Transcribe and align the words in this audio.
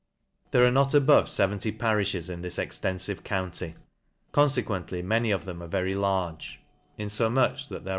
There 0.49 0.65
are 0.65 0.71
not 0.71 0.95
above 0.95 1.29
70 1.29 1.73
parifhes 1.73 2.27
in 2.27 2.41
thisextenfive 2.41 3.23
county; 3.23 3.75
consequently, 4.31 5.03
many 5.03 5.29
of 5.29 5.45
them 5.45 5.61
are 5.61 5.67
very 5.67 5.93
large 5.93 6.59
U 6.97 7.05
infomuch 7.05 7.69
WESTMOR 7.69 7.75
L 7.75 7.77
AND. 7.77 7.89